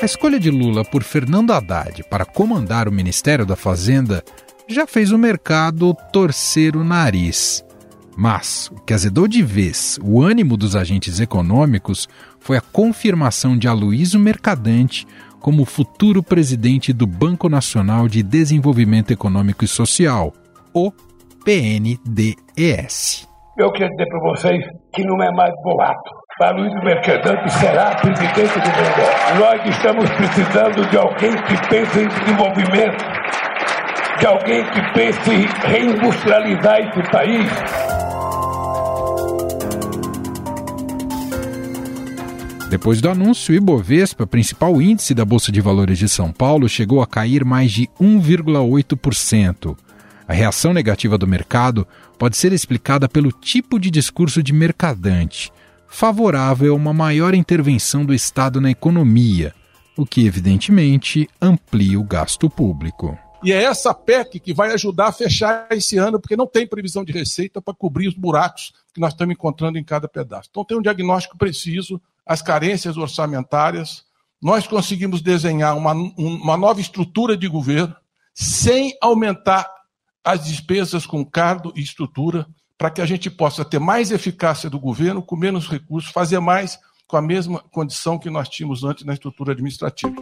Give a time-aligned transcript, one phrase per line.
[0.00, 4.24] A escolha de Lula por Fernando Haddad para comandar o Ministério da Fazenda
[4.66, 7.62] já fez o mercado torcer o nariz.
[8.16, 12.08] Mas o que azedou de vez o ânimo dos agentes econômicos
[12.38, 15.06] foi a confirmação de Aloysio Mercadante
[15.38, 20.32] como futuro presidente do Banco Nacional de Desenvolvimento Econômico e Social,
[20.72, 20.90] o
[21.44, 23.28] PNDES.
[23.58, 24.64] Eu quero dizer para vocês
[24.94, 26.19] que não é mais boato.
[26.42, 29.38] Aloysio Mercadante será presidente do BNDES.
[29.38, 33.04] Nós estamos precisando de alguém que pense em desenvolvimento,
[34.18, 37.46] de alguém que pense em reindustrializar esse país.
[42.70, 47.02] Depois do anúncio, o Ibovespa, principal índice da Bolsa de Valores de São Paulo, chegou
[47.02, 49.76] a cair mais de 1,8%.
[50.26, 51.86] A reação negativa do mercado
[52.18, 55.52] pode ser explicada pelo tipo de discurso de mercadante,
[55.90, 59.52] favorável a uma maior intervenção do Estado na economia,
[59.96, 63.18] o que evidentemente amplia o gasto público.
[63.42, 67.04] E é essa PEC que vai ajudar a fechar esse ano, porque não tem previsão
[67.04, 70.48] de receita para cobrir os buracos que nós estamos encontrando em cada pedaço.
[70.50, 74.04] Então, tem um diagnóstico preciso, as carências orçamentárias.
[74.40, 77.94] Nós conseguimos desenhar uma, uma nova estrutura de governo
[78.34, 79.68] sem aumentar
[80.22, 82.46] as despesas com cargo e estrutura,
[82.80, 86.78] para que a gente possa ter mais eficácia do governo com menos recursos, fazer mais
[87.06, 90.14] com a mesma condição que nós tínhamos antes na estrutura administrativa.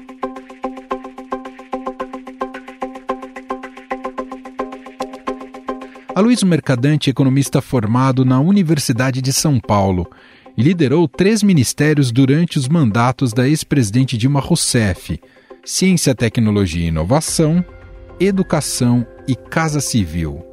[6.12, 10.10] Aloysio Mercadante, economista formado na Universidade de São Paulo,
[10.56, 15.20] e liderou três ministérios durante os mandatos da ex-presidente Dilma Rousseff:
[15.64, 17.64] Ciência, Tecnologia e Inovação,
[18.18, 20.47] Educação e Casa Civil.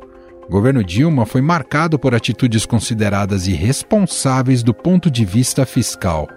[0.47, 6.27] O governo Dilma foi marcado por atitudes consideradas irresponsáveis do ponto de vista fiscal.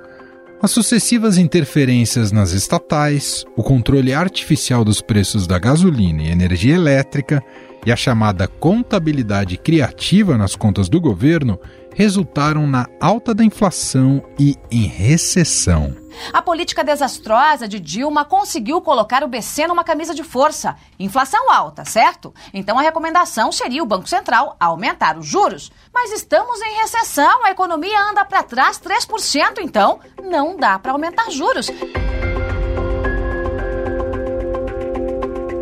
[0.62, 7.42] As sucessivas interferências nas estatais, o controle artificial dos preços da gasolina e energia elétrica
[7.86, 11.61] e a chamada contabilidade criativa nas contas do governo
[11.98, 15.97] resultaram na alta da inflação e em recessão.
[16.33, 20.77] A política desastrosa de Dilma conseguiu colocar o BC numa camisa de força.
[20.97, 22.33] Inflação alta, certo?
[22.55, 25.73] Então a recomendação seria o Banco Central aumentar os juros.
[25.92, 31.29] Mas estamos em recessão, a economia anda para trás 3%, então não dá para aumentar
[31.33, 31.69] juros.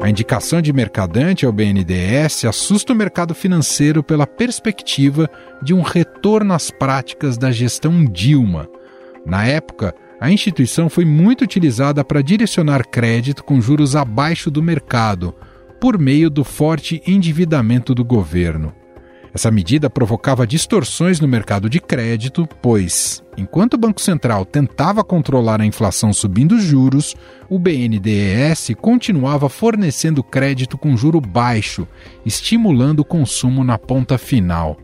[0.00, 5.28] A indicação de mercadante ao BNDES assusta o mercado financeiro pela perspectiva
[5.62, 8.68] de um retorno às práticas da gestão Dilma.
[9.24, 15.34] Na época, a instituição foi muito utilizada para direcionar crédito com juros abaixo do mercado,
[15.80, 18.72] por meio do forte endividamento do governo.
[19.36, 25.60] Essa medida provocava distorções no mercado de crédito, pois, enquanto o Banco Central tentava controlar
[25.60, 27.14] a inflação subindo juros,
[27.46, 31.86] o BNDES continuava fornecendo crédito com juro baixo,
[32.24, 34.74] estimulando o consumo na ponta final.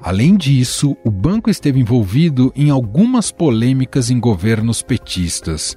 [0.00, 5.76] Além disso, o banco esteve envolvido em algumas polêmicas em governos petistas.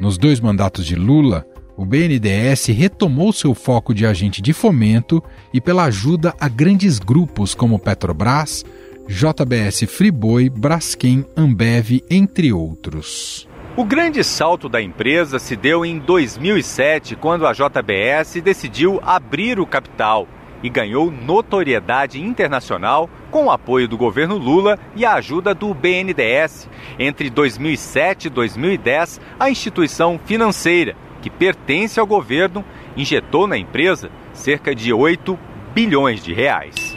[0.00, 1.44] Nos dois mandatos de Lula,
[1.78, 5.22] o BNDES retomou seu foco de agente de fomento
[5.54, 8.64] e pela ajuda a grandes grupos como Petrobras,
[9.06, 13.48] JBS Friboi, Braskem, Ambev, entre outros.
[13.76, 19.66] O grande salto da empresa se deu em 2007, quando a JBS decidiu abrir o
[19.66, 20.26] capital
[20.60, 26.68] e ganhou notoriedade internacional com o apoio do governo Lula e a ajuda do BNDES.
[26.98, 32.64] Entre 2007 e 2010, a instituição financeira que pertence ao governo,
[32.96, 35.38] injetou na empresa cerca de 8
[35.74, 36.96] bilhões de reais.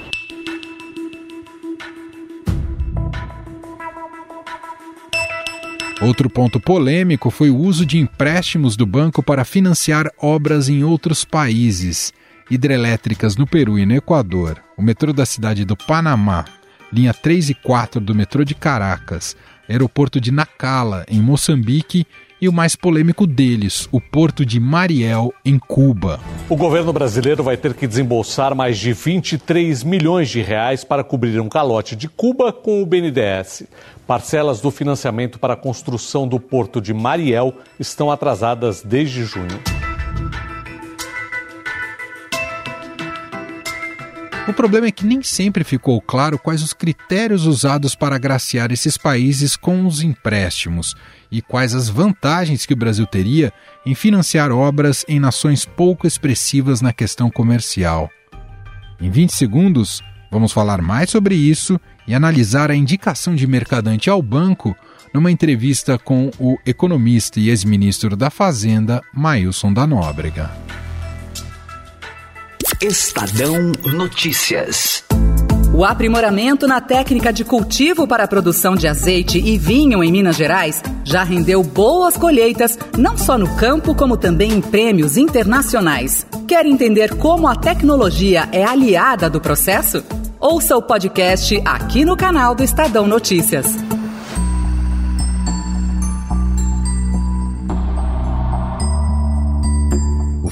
[6.02, 11.24] Outro ponto polêmico foi o uso de empréstimos do banco para financiar obras em outros
[11.24, 12.12] países,
[12.50, 16.46] hidrelétricas no Peru e no Equador, o metrô da cidade do Panamá,
[16.92, 19.38] linha 3 e 4 do metrô de Caracas,
[19.69, 22.07] aeroporto de Nacala, em Moçambique,
[22.42, 26.20] e o mais polêmico deles, o porto de Mariel, em Cuba.
[26.50, 31.40] O governo brasileiro vai ter que desembolsar mais de 23 milhões de reais para cobrir
[31.40, 33.68] um calote de Cuba com o BNDES.
[34.08, 39.81] Parcelas do financiamento para a construção do porto de Mariel estão atrasadas desde junho.
[44.48, 48.98] O problema é que nem sempre ficou claro quais os critérios usados para agraciar esses
[48.98, 50.96] países com os empréstimos
[51.32, 53.54] e quais as vantagens que o Brasil teria
[53.86, 58.10] em financiar obras em nações pouco expressivas na questão comercial.
[59.00, 60.02] Em 20 segundos,
[60.32, 64.76] vamos falar mais sobre isso e analisar a indicação de Mercadante ao banco
[65.14, 70.50] numa entrevista com o economista e ex-ministro da Fazenda, Mailson da Nóbrega.
[72.81, 75.04] Estadão Notícias.
[75.72, 80.36] O aprimoramento na técnica de cultivo para a produção de azeite e vinho em Minas
[80.36, 86.25] Gerais já rendeu boas colheitas, não só no campo, como também em prêmios internacionais.
[86.48, 90.04] Quer entender como a tecnologia é aliada do processo?
[90.39, 93.68] Ouça o podcast aqui no canal do Estadão Notícias.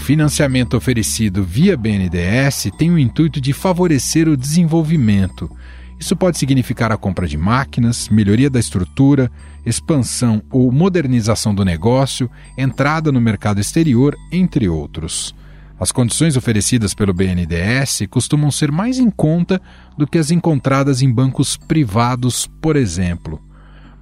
[0.09, 5.55] Financiamento oferecido via BNDES tem o intuito de favorecer o desenvolvimento.
[5.99, 9.31] Isso pode significar a compra de máquinas, melhoria da estrutura,
[9.63, 12.27] expansão ou modernização do negócio,
[12.57, 15.35] entrada no mercado exterior, entre outros.
[15.79, 19.61] As condições oferecidas pelo BNDES costumam ser mais em conta
[19.95, 23.39] do que as encontradas em bancos privados, por exemplo.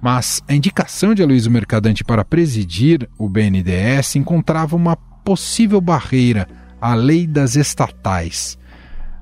[0.00, 4.96] Mas a indicação de Aloysio Mercadante para presidir o BNDES encontrava uma
[5.28, 6.48] possível barreira
[6.80, 8.56] à lei das estatais.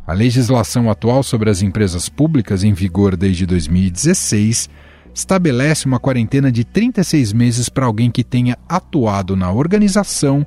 [0.07, 4.71] A legislação atual sobre as empresas públicas, em vigor desde 2016,
[5.13, 10.47] estabelece uma quarentena de 36 meses para alguém que tenha atuado na organização,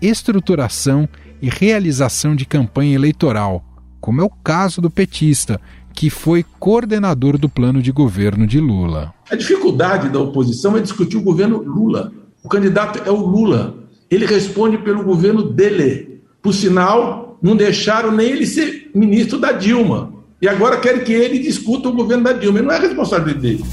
[0.00, 1.06] estruturação
[1.42, 3.62] e realização de campanha eleitoral,
[4.00, 5.60] como é o caso do petista,
[5.92, 9.12] que foi coordenador do plano de governo de Lula.
[9.30, 12.10] A dificuldade da oposição é discutir o governo Lula.
[12.42, 13.83] O candidato é o Lula
[14.14, 16.20] ele responde pelo governo dele.
[16.42, 20.12] Por sinal, não deixaram nem ele ser ministro da Dilma.
[20.40, 22.58] E agora querem que ele discuta o governo da Dilma.
[22.58, 23.64] Ele não é responsabilidade dele.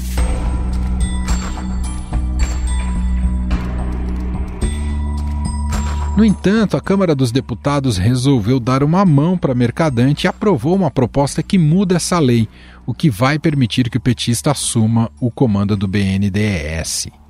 [6.16, 10.90] No entanto, a Câmara dos Deputados resolveu dar uma mão para Mercadante e aprovou uma
[10.90, 12.46] proposta que muda essa lei,
[12.86, 17.21] o que vai permitir que o petista assuma o comando do BNDES.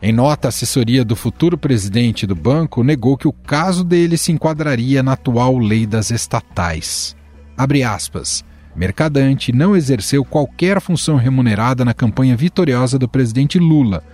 [0.00, 4.30] Em nota, a assessoria do futuro presidente do banco negou que o caso dele se
[4.30, 7.16] enquadraria na atual lei das estatais.
[7.56, 8.44] Abre aspas.
[8.76, 14.04] Mercadante não exerceu qualquer função remunerada na campanha vitoriosa do presidente Lula,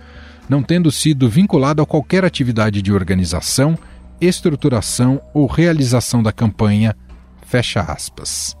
[0.49, 3.77] não tendo sido vinculado a qualquer atividade de organização,
[4.19, 6.95] estruturação ou realização da campanha.
[7.45, 8.57] Fecha aspas.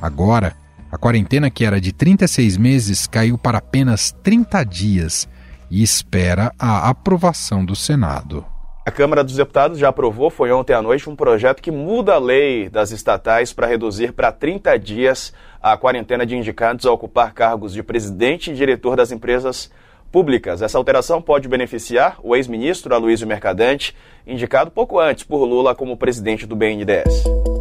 [0.00, 0.56] Agora,
[0.90, 5.28] a quarentena que era de 36 meses caiu para apenas 30 dias
[5.70, 8.44] e espera a aprovação do Senado.
[8.88, 12.18] A Câmara dos Deputados já aprovou, foi ontem à noite, um projeto que muda a
[12.18, 15.32] lei das estatais para reduzir para 30 dias
[15.62, 19.70] a quarentena de indicados a ocupar cargos de presidente e diretor das empresas
[20.10, 20.62] públicas.
[20.62, 23.94] Essa alteração pode beneficiar o ex-ministro Aloysio Mercadante,
[24.26, 27.57] indicado pouco antes por Lula como presidente do BNDES.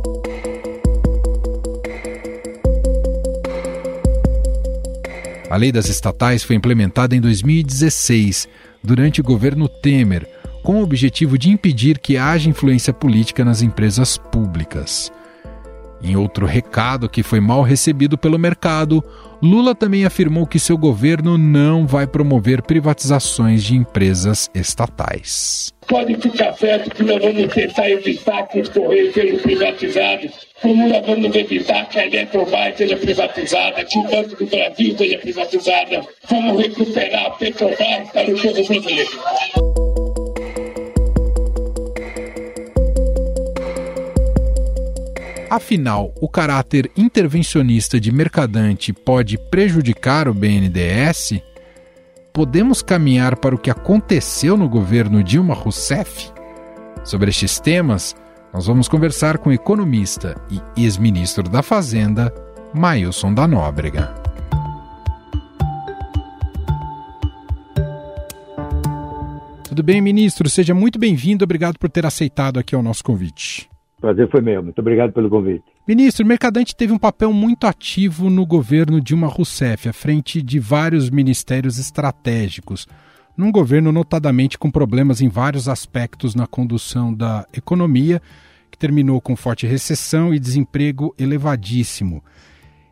[5.49, 8.49] A lei das estatais foi implementada em 2016,
[8.83, 10.27] durante o governo Temer,
[10.61, 15.09] com o objetivo de impedir que haja influência política nas empresas públicas.
[16.01, 19.03] Em outro recado que foi mal recebido pelo mercado,
[19.41, 25.71] Lula também afirmou que seu governo não vai promover privatizações de empresas estatais.
[25.87, 31.05] Pode ficar certo que nós vamos tentar evitar que os Correios sejam privatizados, como nós
[31.05, 36.01] vamos evitar que a Eletrobras seja privatizada, que o Banco do Brasil seja privatizada.
[36.29, 39.86] Vamos recuperar a Petrobras para o povo brasileiro.
[45.49, 51.41] Afinal, o caráter intervencionista de Mercadante pode prejudicar o BNDES?
[52.33, 56.31] Podemos caminhar para o que aconteceu no governo Dilma Rousseff?
[57.05, 58.13] Sobre estes temas,
[58.53, 62.33] nós vamos conversar com o economista e ex-ministro da Fazenda,
[62.73, 64.13] Mailson da Nóbrega.
[69.63, 70.49] Tudo bem, ministro?
[70.49, 71.45] Seja muito bem-vindo.
[71.45, 73.69] Obrigado por ter aceitado aqui o nosso convite.
[73.99, 74.61] Prazer foi meu.
[74.61, 75.63] Muito obrigado pelo convite.
[75.87, 80.59] Ministro, o Mercadante teve um papel muito ativo no governo Dilma Rousseff, à frente de
[80.59, 82.87] vários ministérios estratégicos,
[83.35, 88.21] num governo notadamente com problemas em vários aspectos na condução da economia,
[88.69, 92.23] que terminou com forte recessão e desemprego elevadíssimo.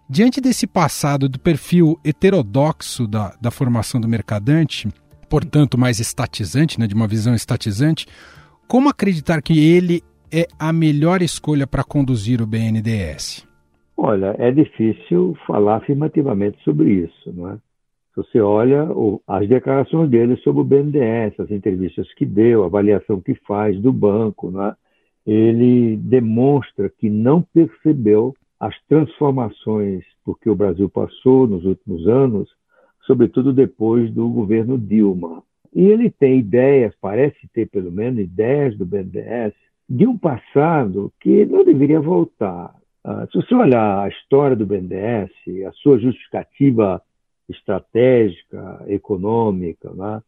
[0.09, 4.87] Diante desse passado do perfil heterodoxo da, da formação do mercadante,
[5.29, 8.07] portanto mais estatizante, né, de uma visão estatizante,
[8.67, 13.47] como acreditar que ele é a melhor escolha para conduzir o BNDES?
[13.97, 17.55] Olha, é difícil falar afirmativamente sobre isso, não é?
[17.55, 18.87] Se você olha
[19.27, 23.91] as declarações dele sobre o BNDES, as entrevistas que deu, a avaliação que faz do
[23.91, 24.75] banco, não é?
[25.25, 32.49] ele demonstra que não percebeu as transformações porque o Brasil passou nos últimos anos,
[33.05, 35.43] sobretudo depois do governo Dilma.
[35.73, 39.53] E ele tem ideias, parece ter pelo menos ideias do BNDES,
[39.87, 42.73] de um passado que não deveria voltar.
[43.03, 45.31] Uh, se você olhar a história do BNDES,
[45.67, 47.01] a sua justificativa
[47.47, 50.21] estratégica, econômica, né?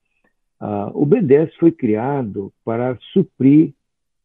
[0.61, 3.73] uh, o BNDES foi criado para suprir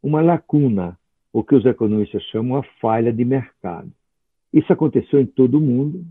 [0.03, 0.99] uma lacuna,
[1.33, 3.91] o que os economistas chamam a falha de mercado.
[4.53, 6.05] Isso aconteceu em todo o mundo,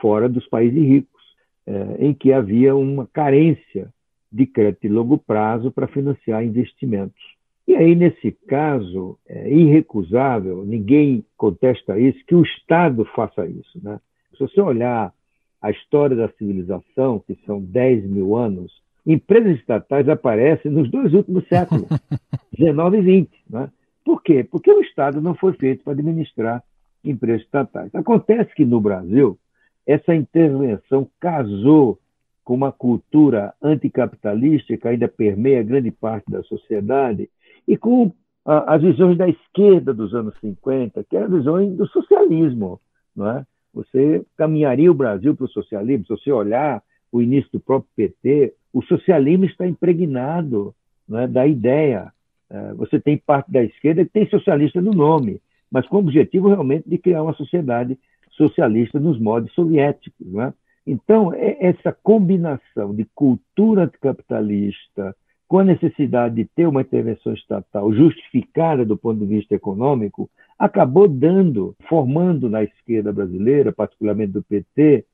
[0.00, 1.22] fora dos países ricos,
[1.66, 3.92] eh, em que havia uma carência
[4.30, 7.20] de crédito de longo prazo para financiar investimentos.
[7.68, 13.78] E aí, nesse caso, é irrecusável, ninguém contesta isso, que o Estado faça isso.
[13.82, 14.00] Né?
[14.32, 15.12] Se você olhar
[15.60, 18.72] a história da civilização, que são 10 mil anos,
[19.06, 21.86] empresas estatais aparecem nos dois últimos séculos,
[22.56, 23.30] 19 e 20.
[23.50, 23.70] Né?
[24.02, 24.42] Por quê?
[24.50, 26.64] Porque o Estado não foi feito para administrar
[27.04, 27.94] empresas estatais.
[27.94, 29.38] Acontece que no Brasil,
[29.86, 31.98] essa intervenção casou
[32.42, 37.28] com uma cultura anticapitalista que ainda permeia grande parte da sociedade
[37.68, 38.12] e com
[38.44, 42.80] as visões da esquerda dos anos 50, que eram visões do socialismo.
[43.14, 43.46] Não é?
[43.74, 46.82] Você caminharia o Brasil para o socialismo, se você olhar
[47.12, 50.74] o início do próprio PT, o socialismo está impregnado
[51.12, 52.10] é, da ideia.
[52.48, 56.48] É, você tem parte da esquerda que tem socialista no nome, mas com o objetivo
[56.48, 57.98] realmente de criar uma sociedade
[58.30, 60.26] socialista nos modos soviéticos.
[60.36, 60.54] É?
[60.86, 65.14] Então, é essa combinação de cultura anticapitalista
[65.48, 71.08] com a necessidade de ter uma intervenção estatal justificada do ponto de vista econômico, acabou
[71.08, 75.06] dando, formando na esquerda brasileira, particularmente do PT,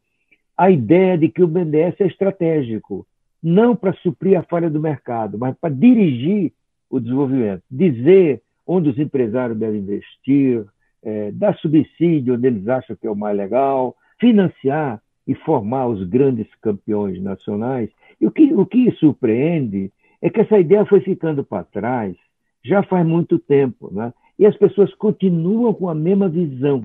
[0.58, 3.06] a ideia de que o BNDES é estratégico,
[3.40, 6.52] não para suprir a falha do mercado, mas para dirigir
[6.90, 10.64] o desenvolvimento, dizer onde os empresários devem investir,
[11.02, 16.02] é, dar subsídio onde eles acham que é o mais legal, financiar e formar os
[16.08, 17.90] grandes campeões nacionais.
[18.20, 19.92] E o que, o que surpreende
[20.24, 22.16] é que essa ideia foi ficando para trás
[22.64, 24.10] já faz muito tempo, né?
[24.38, 26.82] e as pessoas continuam com a mesma visão.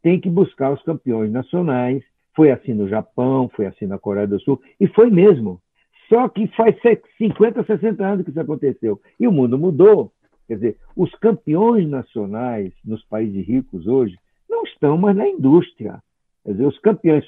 [0.00, 2.04] Tem que buscar os campeões nacionais.
[2.36, 5.60] Foi assim no Japão, foi assim na Coreia do Sul, e foi mesmo.
[6.08, 6.76] Só que faz
[7.18, 9.00] 50, 60 anos que isso aconteceu.
[9.18, 10.12] E o mundo mudou.
[10.46, 14.16] Quer dizer, os campeões nacionais nos países ricos hoje
[14.48, 16.00] não estão mais na indústria.
[16.44, 17.24] Quer dizer, os campeões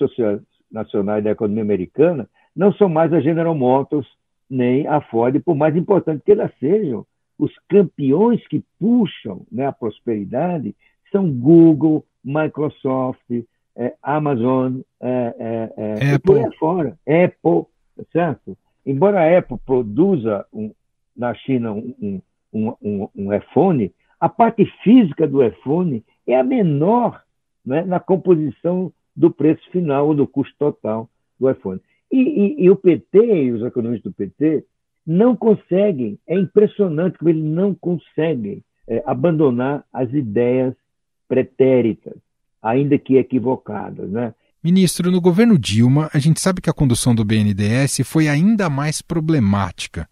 [0.70, 4.06] nacionais da economia americana não são mais a General Motors
[4.48, 7.06] nem a Ford, por mais importante que elas sejam.
[7.38, 10.74] Os campeões que puxam né, a prosperidade
[11.12, 13.30] são Google, Microsoft,
[13.76, 16.98] é, Amazon, é, é, é e por aí fora.
[17.06, 17.66] Apple,
[18.12, 18.58] certo?
[18.84, 20.72] Embora a Apple produza um,
[21.16, 22.20] na China um,
[22.52, 27.22] um, um, um iPhone, a parte física do iPhone é a menor
[27.64, 31.80] né, na composição do preço final ou do custo total do iPhone.
[32.10, 34.64] E, e, e, o PT e os economistas do PT
[35.06, 40.74] não conseguem, é impressionante como eles não conseguem é, abandonar as ideias
[41.28, 42.14] pretéritas,
[42.62, 44.10] ainda que equivocadas.
[44.10, 44.34] Né?
[44.62, 49.02] Ministro, no governo Dilma, a gente sabe que a condução do BNDES foi ainda mais
[49.02, 50.08] problemática.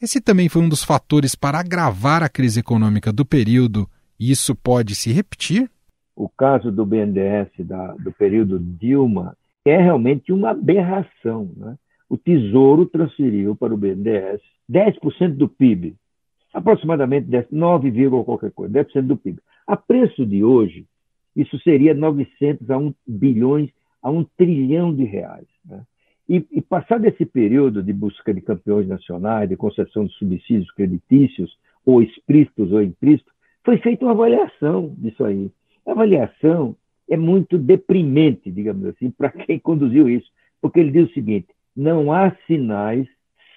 [0.00, 4.54] Esse também foi um dos fatores para agravar a crise econômica do período, e isso
[4.54, 5.70] pode se repetir?
[6.16, 11.50] o caso do BNDES da, do período Dilma é realmente uma aberração.
[11.56, 11.76] Né?
[12.08, 14.40] O Tesouro transferiu para o BNDES
[14.70, 15.96] 10% do PIB,
[16.52, 17.92] aproximadamente 10, 9,
[18.24, 19.40] qualquer coisa, 10% do PIB.
[19.66, 20.86] A preço de hoje,
[21.34, 23.70] isso seria 900 a 1 bilhões
[24.02, 25.46] a 1 trilhão de reais.
[25.64, 25.82] Né?
[26.28, 31.58] E, e passado esse período de busca de campeões nacionais, de concessão de subsídios creditícios,
[31.84, 35.50] ou explícitos ou implícitos, foi feita uma avaliação disso aí.
[35.86, 36.76] A avaliação
[37.08, 40.30] é muito deprimente, digamos assim, para quem conduziu isso,
[40.60, 43.06] porque ele diz o seguinte: não há sinais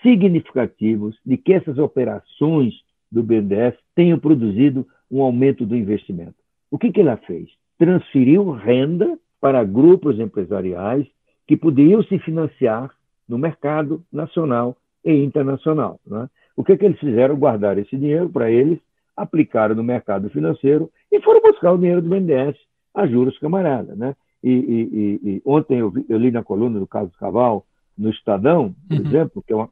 [0.02, 2.74] significativos de que essas operações
[3.12, 6.36] do BNDES tenham produzido um aumento do investimento.
[6.70, 7.50] O que, que ela fez?
[7.78, 11.08] Transferiu renda para grupos empresariais
[11.48, 12.92] que poderiam se financiar
[13.28, 16.00] no mercado nacional e internacional.
[16.06, 16.30] Né?
[16.56, 17.38] O que, que eles fizeram?
[17.38, 18.80] Guardar esse dinheiro para eles,
[19.16, 22.56] aplicaram no mercado financeiro e foram buscar o dinheiro do BNDES
[22.98, 23.96] a juros camarada.
[23.96, 24.16] Né?
[24.44, 27.66] E, e, e ontem eu, vi, eu, li na coluna do Carlos Caval,
[27.98, 29.06] no Estadão, por uhum.
[29.06, 29.70] exemplo, que é uma,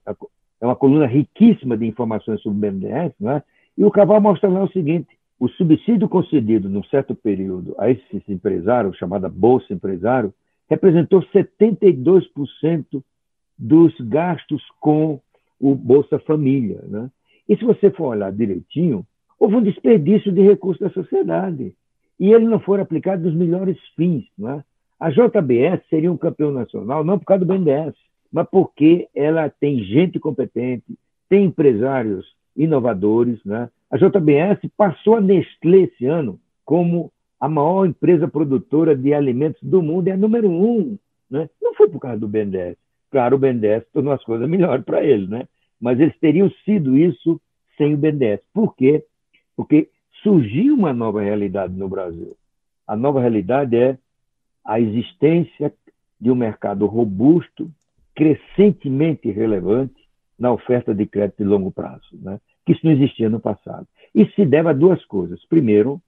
[0.61, 3.43] é uma coluna riquíssima de informações sobre o BNDES, né?
[3.77, 5.07] e o Caval mostra lá o seguinte,
[5.39, 10.33] o subsídio concedido num certo período a esses empresários, chamada Bolsa Empresário,
[10.69, 13.03] representou 72%
[13.57, 15.19] dos gastos com
[15.59, 16.81] o Bolsa Família.
[16.87, 17.09] Né?
[17.47, 19.05] E se você for olhar direitinho,
[19.39, 21.75] houve um desperdício de recursos da sociedade.
[22.19, 24.25] E ele não foi aplicado nos melhores fins.
[24.41, 24.63] É?
[24.99, 27.93] A JBS seria um campeão nacional não por causa do BNDES,
[28.31, 30.97] mas porque ela tem gente competente,
[31.29, 33.43] tem empresários inovadores.
[33.45, 33.69] Né?
[33.91, 39.81] A JBS passou a Nestlé esse ano como a maior empresa produtora de alimentos do
[39.81, 40.97] mundo, é a número um.
[41.29, 41.49] Né?
[41.61, 42.77] Não foi por causa do BNDES.
[43.11, 45.47] Claro, o BNDES tornou as coisas melhores para eles, né?
[45.79, 47.39] mas eles teriam sido isso
[47.77, 48.39] sem o BNDES.
[48.53, 49.03] Por quê?
[49.55, 49.89] Porque
[50.25, 52.35] surgiu uma nova realidade no Brasil.
[52.87, 53.95] A nova realidade é
[54.65, 55.71] a existência
[56.19, 57.69] de um mercado robusto,
[58.15, 59.93] crescentemente relevante
[60.37, 62.39] na oferta de crédito de longo prazo, né?
[62.65, 63.87] que isso não existia no passado.
[64.15, 65.45] Isso se deve a duas coisas.
[65.45, 66.01] Primeiro,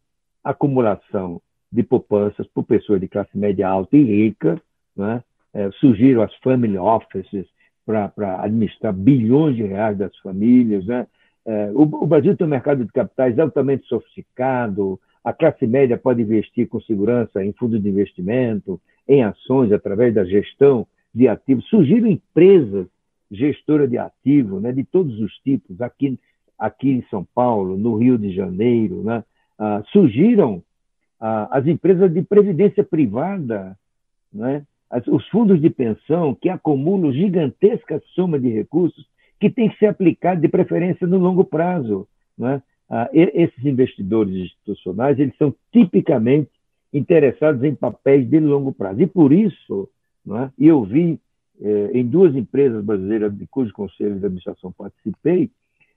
[0.44, 1.40] acumulação
[1.72, 4.60] de poupanças por pessoas de classe média alta e rica,
[4.96, 5.24] né?
[5.54, 7.46] é, surgiram as family offices
[7.86, 10.88] para administrar bilhões de reais das famílias.
[10.88, 11.06] Né?
[11.48, 16.22] É, o, o, Brasil tem um mercado de capitais altamente sofisticado, a classe média pode
[16.22, 20.86] investir com segurança em fundos de investimento, em ações, através da gestão
[21.16, 21.66] de ativos.
[21.70, 22.88] Surgiram empresas
[23.32, 26.20] gestoras de ativos né, de todos os tipos, aqui,
[26.60, 29.02] aqui em São Paulo, no Rio de Janeiro.
[29.04, 29.24] Né?
[29.58, 30.62] Ah, surgiram
[31.20, 33.78] ah, as empresas de previdência privada,
[34.34, 34.66] né?
[34.90, 39.06] as, os fundos de pensão que acumulam gigantesca soma de recursos
[39.40, 42.08] que tem que ser aplicado de preferência no longo prazo.
[42.38, 42.62] Né?
[42.90, 46.50] Ah, esses investidores institucionais eles são tipicamente
[46.94, 49.02] interessados em papéis de longo prazo.
[49.02, 49.90] E por isso,
[50.30, 50.50] é?
[50.58, 51.20] e eu vi
[51.62, 55.50] eh, em duas empresas brasileiras de cujo conselho de administração participei,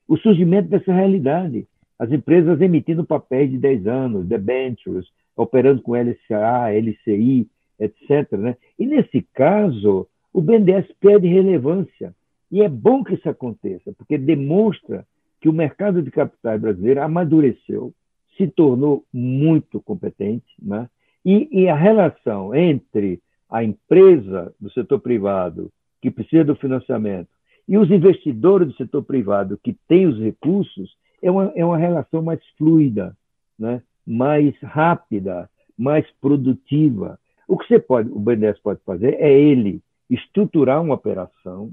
[0.09, 1.67] o surgimento dessa realidade.
[1.99, 5.07] As empresas emitindo papéis de 10 anos, debentures,
[5.37, 7.47] operando com LCA, LCI,
[7.79, 8.33] etc.
[8.33, 8.57] Né?
[8.79, 12.15] E nesse caso, o BNDES perde relevância.
[12.51, 15.07] E é bom que isso aconteça, porque demonstra
[15.41, 17.93] que o mercado de capitais brasileiro amadureceu,
[18.37, 20.89] se tornou muito competente, né?
[21.25, 27.29] e, e a relação entre a empresa do setor privado que precisa do financiamento
[27.69, 32.23] e os investidores do setor privado que têm os recursos é uma, é uma relação
[32.23, 33.17] mais fluida,
[33.59, 33.83] né?
[34.07, 37.19] mais rápida, mais produtiva.
[37.47, 41.71] O que você pode, o BNDES pode fazer é ele estruturar uma operação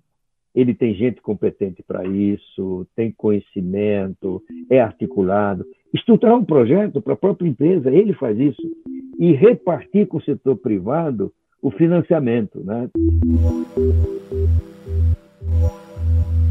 [0.57, 4.41] ele tem gente competente para isso, tem conhecimento,
[4.71, 5.63] é articulado.
[5.93, 8.61] Estruturar um projeto para a própria empresa, ele faz isso.
[9.19, 12.59] E repartir com o setor privado o financiamento.
[12.63, 12.89] Né?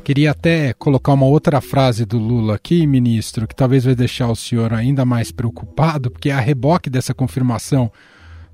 [0.05, 4.37] Queria até colocar uma outra frase do Lula aqui, ministro, que talvez vai deixar o
[4.37, 7.91] senhor ainda mais preocupado, porque a reboque dessa confirmação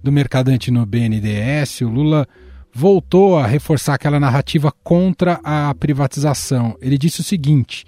[0.02, 2.26] do mercadante no BNDES, o Lula
[2.72, 6.76] voltou a reforçar aquela narrativa contra a privatização.
[6.80, 7.84] Ele disse o seguinte: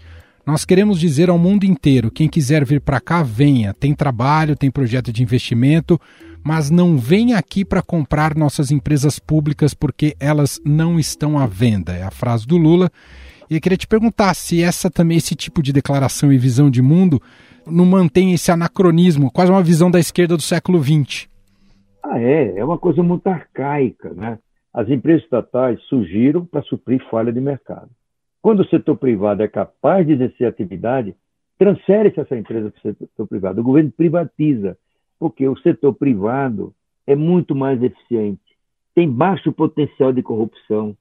[0.47, 3.73] Nós queremos dizer ao mundo inteiro: quem quiser vir para cá, venha.
[3.73, 6.01] Tem trabalho, tem projeto de investimento,
[6.43, 11.93] mas não venha aqui para comprar nossas empresas públicas porque elas não estão à venda.
[11.93, 12.91] É a frase do Lula.
[13.49, 16.81] E eu queria te perguntar se essa também esse tipo de declaração e visão de
[16.81, 17.21] mundo
[17.67, 21.29] não mantém esse anacronismo, quase uma visão da esquerda do século XX.
[22.03, 24.39] Ah, é, é uma coisa muito arcaica, né?
[24.75, 27.89] As empresas estatais surgiram para suprir falha de mercado.
[28.43, 31.15] Quando o setor privado é capaz de exercer atividade,
[31.57, 33.61] transfere-se essa empresa para o setor privado.
[33.61, 34.77] O governo privatiza,
[35.19, 36.75] porque o setor privado
[37.07, 38.43] é muito mais eficiente,
[38.95, 40.97] tem baixo potencial de corrupção.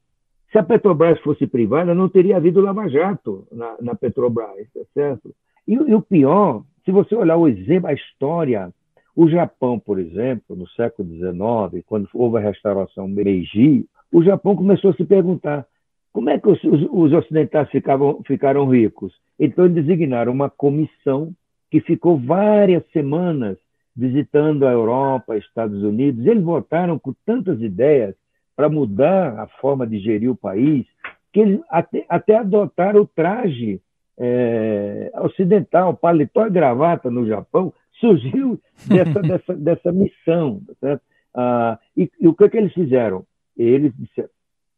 [0.52, 5.34] Se a Petrobras fosse privada, não teria havido Lava Jato na, na Petrobras, tá certo?
[5.68, 8.72] E, e o pior, se você olhar o exemplo, a história
[9.16, 14.92] o Japão, por exemplo, no século XIX, quando houve a restauração Meiji, o Japão começou
[14.92, 15.66] a se perguntar
[16.12, 19.14] como é que os, os, ocidentais ficavam, ficaram ricos.
[19.40, 21.32] Então, eles designaram uma comissão
[21.70, 23.58] que ficou várias semanas
[23.96, 26.26] visitando a Europa, Estados Unidos.
[26.26, 28.16] Eles votaram com tantas ideias
[28.56, 30.86] para mudar a forma de gerir o país
[31.32, 33.82] que eles até, até adotaram o traje
[34.18, 37.74] é, ocidental, paletó e gravata no Japão,
[38.04, 40.62] surgiu dessa, dessa, dessa missão.
[40.82, 41.00] Tá
[41.34, 43.26] ah, e, e, o que, é que eles fizeram?
[43.56, 43.94] Eles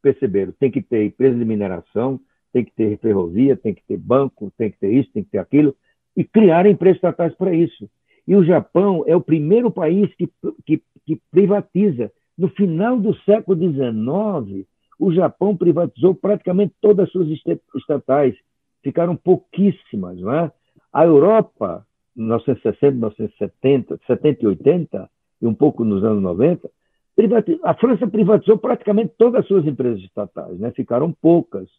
[0.02, 2.20] perceberam tem que ter empresa de mineração,
[2.54, 5.40] tem que ter ferrovia, tem que ter banco, tem que ter isso, tem que ter
[5.40, 5.76] aquilo,
[6.16, 7.90] e criaram empresas estatais para isso.
[8.28, 10.30] E o Japão é o primeiro país que,
[10.66, 12.12] que, que privatiza.
[12.38, 14.66] No final do século XIX,
[15.00, 17.28] o Japão privatizou praticamente todas as suas
[17.76, 18.36] estatais.
[18.84, 20.20] Ficaram pouquíssimas.
[20.20, 20.52] Não é?
[20.92, 25.10] A Europa 1960, 1970, 70 e 80,
[25.42, 26.70] e um pouco nos anos 90,
[27.64, 30.72] a França privatizou praticamente todas as suas empresas estatais, né?
[30.72, 31.70] ficaram poucas,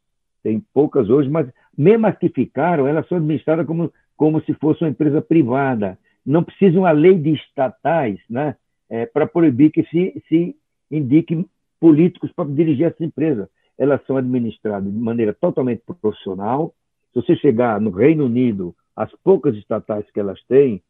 [0.43, 4.83] tem poucas hoje, mas mesmo as que ficaram, elas são administradas como, como se fosse
[4.83, 5.99] uma empresa privada.
[6.25, 8.57] Não precisa uma lei de estatais né?
[8.89, 10.57] É, para proibir que se, se
[10.91, 11.45] indique
[11.81, 13.51] políticos para dirigir essa empresa.
[13.77, 16.73] Elas são administradas de maneira totalmente profissional.
[17.13, 20.83] Se você chegar no Reino Unido, as poucas estatais que elas têm,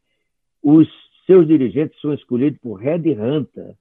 [0.63, 0.89] os
[1.27, 3.75] seus dirigentes são escolhidos por headhunter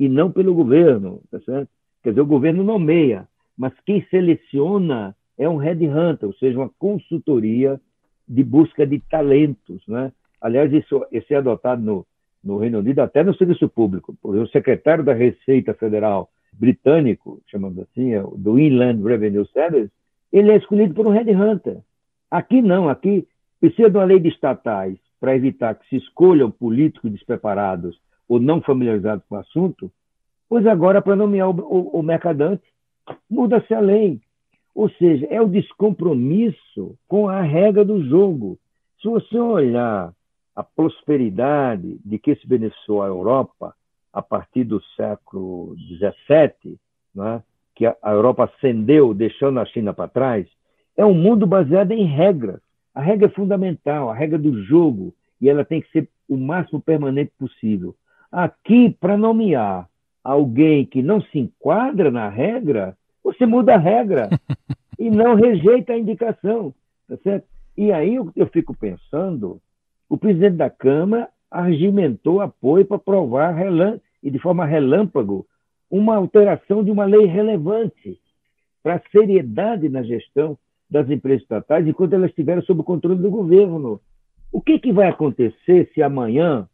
[0.00, 1.68] e não pelo governo, tá certo?
[2.02, 7.80] Quer dizer, o governo nomeia, mas quem seleciona é um headhunter, ou seja, uma consultoria
[8.26, 10.12] de busca de talentos, né?
[10.40, 12.06] Aliás, isso, isso é adotado no,
[12.42, 14.16] no Reino Unido até no serviço público.
[14.22, 19.92] O secretário da Receita Federal britânico, chamando assim, é do Inland Revenue Service,
[20.32, 21.78] ele é escolhido por um headhunter.
[22.30, 23.26] Aqui não, aqui
[23.60, 28.60] precisa de uma lei de estatais para evitar que se escolham políticos despreparados ou não
[28.60, 29.90] familiarizados com o assunto,
[30.48, 32.64] pois agora, para nomear o, o, o mercadante,
[33.30, 34.20] muda-se a lei.
[34.74, 38.58] Ou seja, é o descompromisso com a regra do jogo.
[39.00, 40.12] Se você olhar
[40.54, 43.74] a prosperidade de que se beneficiou a Europa
[44.12, 46.78] a partir do século XVII,
[47.14, 47.42] né,
[47.74, 50.46] que a Europa ascendeu, deixando a China para trás,
[50.96, 52.60] é um mundo baseado em regras.
[52.96, 56.80] A regra é fundamental, a regra do jogo, e ela tem que ser o máximo
[56.80, 57.94] permanente possível.
[58.32, 59.86] Aqui, para nomear
[60.24, 64.30] alguém que não se enquadra na regra, você muda a regra
[64.98, 66.72] e não rejeita a indicação.
[67.06, 67.46] Tá certo?
[67.76, 69.60] E aí eu, eu fico pensando,
[70.08, 73.54] o presidente da Câmara argimentou apoio para aprovar
[74.22, 75.46] e de forma relâmpago
[75.90, 78.18] uma alteração de uma lei relevante
[78.82, 80.56] para a seriedade na gestão
[80.88, 84.00] das empresas estatais enquanto elas estiverem sob o controle do governo.
[84.52, 86.68] O que, que vai acontecer se amanhã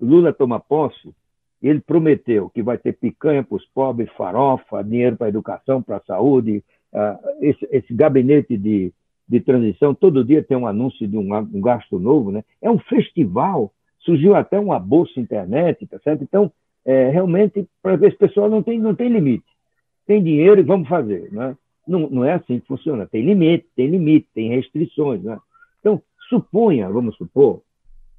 [0.00, 1.14] Lula toma posse?
[1.62, 5.96] Ele prometeu que vai ter picanha para os pobres, farofa, dinheiro para a educação, para
[5.96, 8.92] a saúde, uh, esse, esse, gabinete de,
[9.28, 12.44] de transição, todo dia tem um anúncio de um, um gasto novo, né?
[12.60, 16.22] É um festival, surgiu até uma bolsa internet, tá certo?
[16.22, 16.52] Então,
[16.84, 19.46] é, realmente, para esse pessoal não tem, não tem limite.
[20.06, 21.56] Tem dinheiro e vamos fazer, né?
[21.86, 23.06] Não, não é assim que funciona.
[23.06, 25.38] Tem limite, tem limite, tem restrições, né?
[25.80, 27.62] Então, Suponha, vamos supor,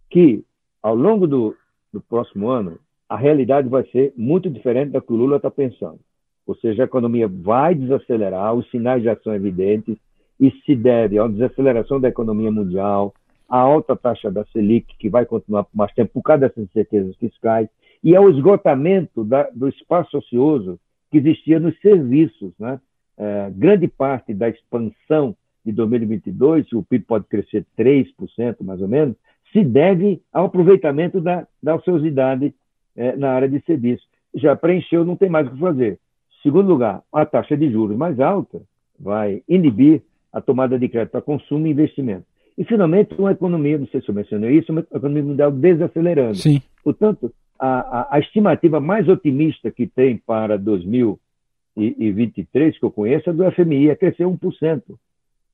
[0.10, 0.44] que
[0.82, 1.56] ao longo do,
[1.92, 6.00] do próximo ano a realidade vai ser muito diferente da que o Lula está pensando.
[6.46, 9.98] Ou seja, a economia vai desacelerar, os sinais já são evidentes,
[10.40, 13.14] e se deve uma desaceleração da economia mundial,
[13.50, 17.16] a alta taxa da Selic, que vai continuar por mais tempo por causa dessas incertezas
[17.16, 17.68] fiscais,
[18.04, 22.54] e ao esgotamento da, do espaço ocioso que existia nos serviços.
[22.60, 22.80] Né?
[23.18, 28.06] É, grande parte da expansão de 2022, o PIB pode crescer 3%,
[28.62, 29.16] mais ou menos,
[29.52, 32.54] se deve ao aproveitamento da, da ociosidade
[32.96, 34.04] é, na área de serviço.
[34.36, 36.00] Já preencheu, não tem mais o que fazer.
[36.44, 38.62] Segundo lugar, a taxa de juros mais alta
[39.00, 40.02] vai inibir
[40.32, 42.26] a tomada de crédito para consumo e investimento.
[42.58, 46.36] E, finalmente, uma economia, não sei se eu mencionei isso, uma economia mundial desacelerando.
[46.36, 46.62] Sim.
[46.84, 50.58] Portanto, a, a, a estimativa mais otimista que tem para
[51.78, 54.82] 2023, que eu conheço, é do FMI, é crescer 1%.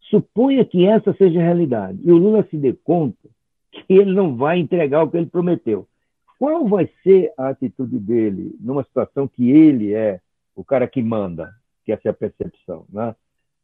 [0.10, 3.30] Suponha que essa seja a realidade e o Lula se dê conta
[3.72, 5.88] que ele não vai entregar o que ele prometeu.
[6.40, 10.20] Qual vai ser a atitude dele numa situação que ele é
[10.56, 11.54] o cara que manda,
[11.86, 12.86] que essa é a percepção?
[12.92, 13.16] Né?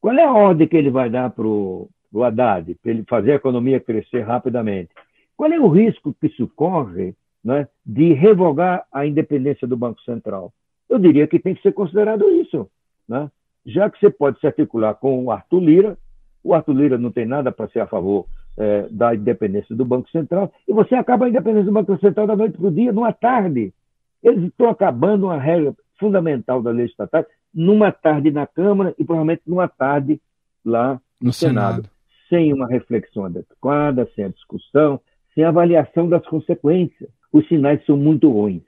[0.01, 1.89] Qual é a ordem que ele vai dar para o
[2.23, 4.89] Haddad, para ele fazer a economia crescer rapidamente?
[5.37, 10.51] Qual é o risco que isso corre né, de revogar a independência do Banco Central?
[10.89, 12.69] Eu diria que tem que ser considerado isso.
[13.07, 13.29] Né?
[13.65, 15.97] Já que você pode se articular com o Arthur Lira,
[16.43, 18.25] o Arthur Lira não tem nada para ser a favor
[18.57, 22.35] é, da independência do Banco Central, e você acaba a independência do Banco Central da
[22.35, 23.73] noite para o dia, numa tarde.
[24.21, 29.43] Eles estão acabando uma regra fundamental da lei estatal numa tarde na Câmara e provavelmente
[29.47, 30.21] numa tarde
[30.65, 31.75] lá no, no Senado.
[31.75, 31.89] Senado,
[32.29, 34.99] sem uma reflexão adequada, sem a discussão,
[35.33, 37.09] sem a avaliação das consequências.
[37.31, 38.63] Os sinais são muito ruins.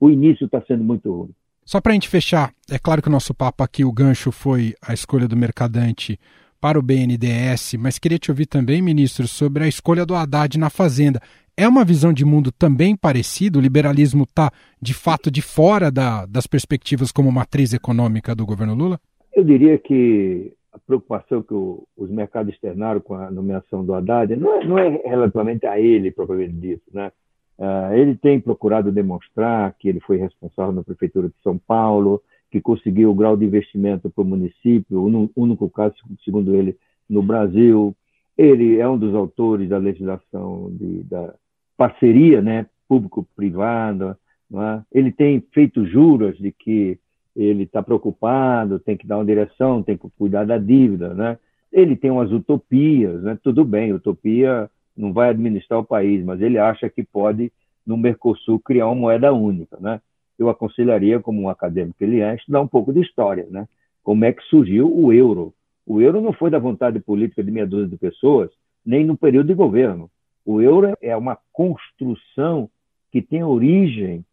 [0.00, 1.30] O início está sendo muito ruim.
[1.68, 4.72] Só para a gente fechar, é claro que o nosso papo aqui, o gancho foi
[4.80, 6.18] a escolha do mercadante
[6.58, 10.70] para o BNDES, mas queria te ouvir também, ministro, sobre a escolha do Haddad na
[10.70, 11.20] Fazenda.
[11.54, 13.58] É uma visão de mundo também parecida?
[13.58, 14.50] O liberalismo está,
[14.80, 18.98] de fato, de fora da, das perspectivas como matriz econômica do governo Lula?
[19.34, 24.34] Eu diria que a preocupação que o, os mercados externaram com a nomeação do Haddad
[24.36, 26.84] não é, não é relativamente a ele, propriamente dito.
[26.94, 27.12] Né?
[27.58, 32.60] Uh, ele tem procurado demonstrar que ele foi responsável na Prefeitura de São Paulo, que
[32.60, 35.94] conseguiu o grau de investimento para o município, o único caso,
[36.24, 36.76] segundo ele,
[37.08, 37.94] no Brasil.
[38.36, 41.34] Ele é um dos autores da legislação de, da
[41.76, 44.16] parceria né, público-privada.
[44.54, 44.80] É?
[44.92, 46.98] Ele tem feito juras de que
[47.36, 51.12] ele está preocupado, tem que dar uma direção, tem que cuidar da dívida.
[51.12, 51.38] Né?
[51.72, 53.38] Ele tem umas utopias, né?
[53.42, 57.52] tudo bem, utopia não vai administrar o país, mas ele acha que pode,
[57.86, 59.78] no Mercosul, criar uma moeda única.
[59.80, 60.00] Né?
[60.38, 63.66] eu aconselharia, como um acadêmico que ele é, estudar um pouco de história, né?
[64.02, 65.52] Como é que surgiu o euro?
[65.84, 68.50] O euro não foi da vontade política de meia dúzia de pessoas,
[68.86, 70.08] nem no período de governo.
[70.46, 72.70] O euro é uma construção
[73.10, 74.24] que tem origem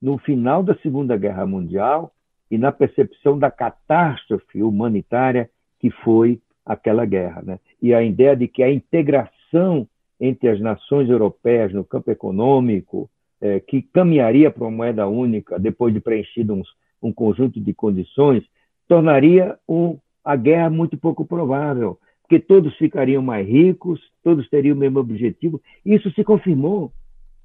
[0.00, 2.12] no final da Segunda Guerra Mundial
[2.50, 7.42] e na percepção da catástrofe humanitária que foi aquela guerra.
[7.42, 7.60] Né?
[7.82, 9.86] E a ideia de que a integração
[10.20, 15.94] entre as nações europeias no campo econômico, é, que caminharia para uma moeda única depois
[15.94, 16.68] de preenchido uns,
[17.02, 18.44] um conjunto de condições,
[18.86, 24.78] tornaria um, a guerra muito pouco provável, porque todos ficariam mais ricos, todos teriam o
[24.78, 25.60] mesmo objetivo.
[25.84, 26.92] Isso se confirmou.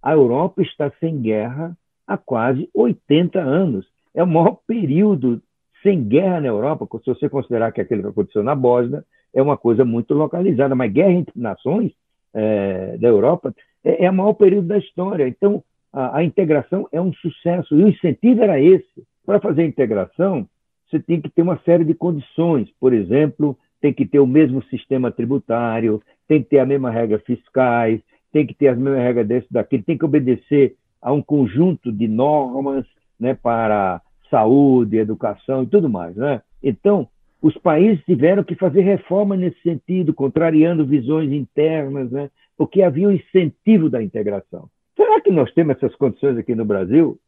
[0.02, 3.88] A Europa está sem guerra há quase 80 anos.
[4.14, 5.42] É o maior período
[5.82, 9.58] sem guerra na Europa, se você considerar que aquilo que aconteceu na Bósnia é uma
[9.58, 11.92] coisa muito localizada, mas guerra entre nações
[12.36, 15.28] é, da Europa, é, é o maior período da história.
[15.28, 19.04] Então, a, a, integração é um sucesso, e o incentivo era esse.
[19.26, 20.48] Para fazer a integração,
[20.88, 22.70] você tem que ter uma série de condições.
[22.80, 27.18] Por exemplo, tem que ter o mesmo sistema tributário, tem que ter a mesma regra
[27.20, 31.92] fiscais, tem que ter as mesmas regras desse daqui, tem que obedecer a um conjunto
[31.92, 32.86] de normas
[33.20, 36.16] né, para saúde, educação e tudo mais.
[36.16, 36.42] Né?
[36.62, 37.08] Então,
[37.46, 42.32] os países tiveram que fazer reforma nesse sentido, contrariando visões internas, né?
[42.58, 44.68] porque havia um incentivo da integração.
[44.96, 47.20] Será que nós temos essas condições aqui no Brasil?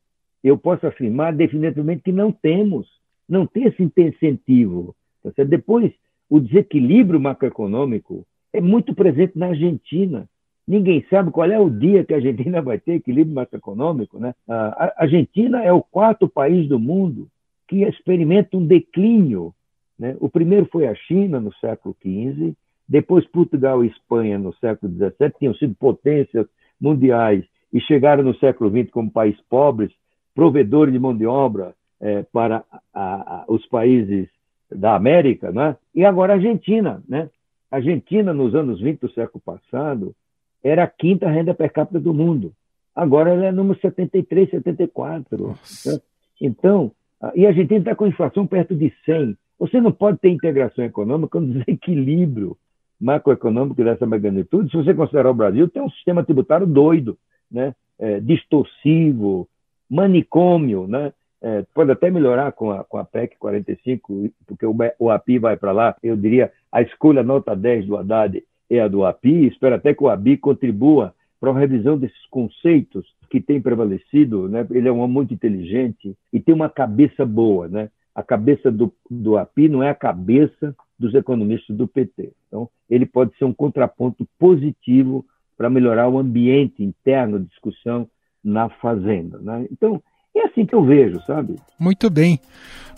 [0.43, 2.87] Eu posso afirmar definitivamente que não temos.
[3.29, 4.95] Não tem esse incentivo.
[5.35, 5.93] Tá Depois,
[6.27, 10.27] o desequilíbrio macroeconômico é muito presente na Argentina.
[10.67, 14.17] Ninguém sabe qual é o dia que a Argentina vai ter equilíbrio macroeconômico.
[14.17, 14.33] Né?
[14.49, 17.27] A Argentina é o quarto país do mundo
[17.67, 19.53] que experimenta um declínio
[19.97, 20.15] né?
[20.19, 22.53] O primeiro foi a China, no século XV,
[22.87, 26.47] depois Portugal e Espanha, no século XVII, tinham sido potências
[26.79, 29.91] mundiais e chegaram no século XX como países pobres,
[30.33, 34.29] provedores de mão de obra é, para a, a, os países
[34.71, 35.75] da América, né?
[35.93, 37.01] e agora a Argentina.
[37.07, 37.29] Né?
[37.71, 40.15] A Argentina, nos anos 20 do século passado,
[40.63, 42.53] era a quinta renda per capita do mundo.
[42.95, 45.57] Agora ela é número 73, 74.
[45.85, 45.99] Né?
[46.41, 46.91] Então,
[47.35, 49.37] e a Argentina está com inflação perto de 100.
[49.59, 52.57] Você não pode ter integração econômica com desequilíbrio
[52.99, 54.71] macroeconômico dessa magnitude.
[54.71, 57.17] Se você considerar o Brasil, tem um sistema tributário doido,
[57.51, 57.73] né?
[57.99, 59.47] É, distorsivo,
[59.89, 61.13] manicômio, né?
[61.41, 65.55] É, pode até melhorar com a, com a PEC 45, porque o, o API vai
[65.55, 65.95] para lá.
[66.01, 69.47] Eu diria a escolha nota 10 do Haddad é a do API.
[69.47, 74.49] Espero até que o ABI contribua para uma revisão desses conceitos que tem prevalecido.
[74.49, 74.65] Né?
[74.71, 77.67] Ele é um homem muito inteligente e tem uma cabeça boa.
[77.67, 77.89] Né?
[78.17, 82.31] A cabeça do, do API não é a cabeça dos economistas do PT.
[82.47, 85.23] Então, ele pode ser um contraponto positivo
[85.55, 88.09] para melhorar o ambiente interno de discussão
[88.43, 89.37] na Fazenda.
[89.37, 89.67] Né?
[89.71, 90.01] Então,
[90.35, 91.57] é assim que eu vejo, sabe?
[91.79, 92.39] Muito bem.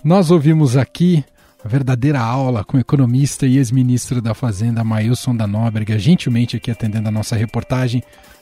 [0.05, 1.21] Nós ouvimos aqui
[1.65, 6.71] a verdadeira aula com o economista e ex-ministro da Fazenda, Mailson da Nóbrega, gentilmente aqui
[6.71, 8.01] atendendo a nossa reportagem.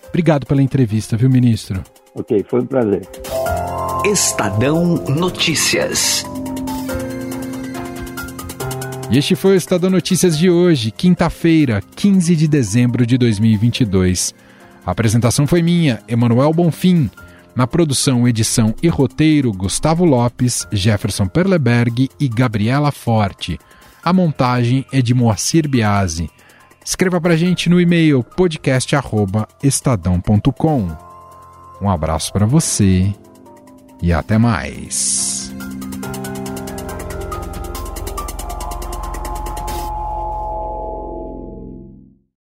[0.09, 1.81] Obrigado pela entrevista, viu, ministro?
[2.13, 3.01] Ok, foi um prazer.
[4.05, 6.23] Estadão Notícias.
[9.09, 14.35] E este foi o Estadão Notícias de hoje, quinta-feira, 15 de dezembro de 2022.
[14.85, 17.09] A apresentação foi minha, Emanuel Bonfim.
[17.55, 23.57] Na produção, edição e roteiro, Gustavo Lopes, Jefferson Perleberg e Gabriela Forte.
[24.03, 26.29] A montagem é de Moacir Biasi.
[26.85, 30.97] Escreva para gente no e-mail podcast@estadão.com.
[31.81, 33.11] Um abraço para você
[34.01, 35.36] e até mais.